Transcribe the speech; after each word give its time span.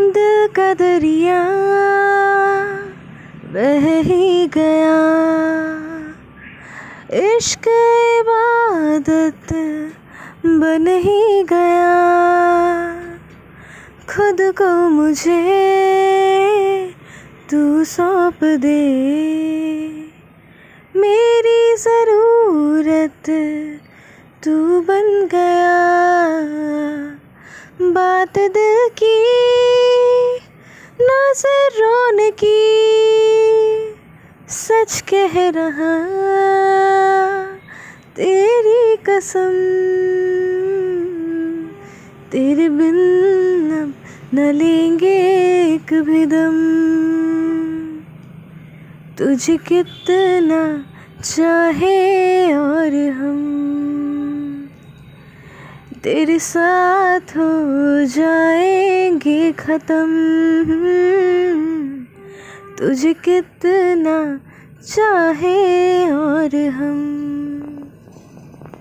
दिल 0.00 0.46
का 0.46 0.74
दरिया 0.74 1.44
बह 3.44 4.00
ही 4.00 4.46
गया। 4.46 4.98
इश्क 7.12 7.68
इबादत 8.20 9.52
बन 10.46 10.86
ही 10.86 11.42
गया। 11.42 11.96
खुद 14.14 14.36
को 14.40 14.88
मुझे 14.88 15.42
तू 17.50 17.84
सौंप 17.84 18.44
दे। 18.44 18.84
मेरी 20.96 21.76
ज़रूरत 21.76 23.30
तू 24.44 24.80
बन 24.80 25.28
गया। 25.32 25.78
बात 27.82 28.38
दिल 28.38 28.88
की 29.02 29.57
रोने 31.46 32.30
की, 32.44 32.76
सच 34.48 35.00
कह 35.00 35.32
रहा, 35.34 35.94
तेरी 38.16 38.96
कसम, 38.96 39.52
तेरे 42.32 42.68
बिन 42.68 42.96
न 44.34 44.52
लेंगे 44.52 45.16
एक 45.74 45.94
भी 45.94 46.26
दम। 46.26 46.58
तुझे 49.18 49.56
कितना 49.56 50.84
चाहे 51.22 52.52
और 52.52 53.10
हम, 53.10 53.58
तेरे 56.04 56.38
साथ 56.38 57.20
हो 57.20 58.04
जाएँगे 58.06 59.52
ख़त्म। 59.52 61.27
तुझे 62.78 63.12
कितना 63.12 64.40
चाहे 64.82 66.10
और 66.12 66.56
हम। 66.56 67.27